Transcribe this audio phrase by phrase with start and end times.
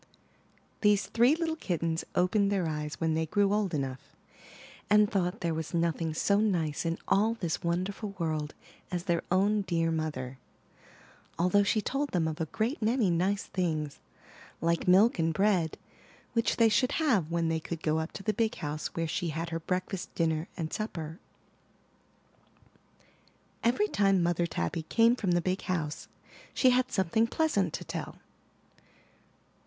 [0.81, 4.15] These three little kittens opened their eyes when they grew old enough,
[4.89, 8.55] and thought there was nothing so nice in all this wonderful world
[8.89, 10.39] as their own dear mother,
[11.37, 13.99] although she told them of a great many nice things,
[14.59, 15.77] like milk and bread,
[16.33, 19.27] which they should have when they could go up to the big house where she
[19.29, 21.19] had her breakfast, dinner, and supper.
[23.63, 26.07] Every time Mother Tabby came from the big house
[26.55, 28.15] she had something pleasant to tell.